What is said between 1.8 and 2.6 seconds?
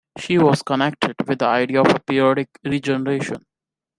of a periodic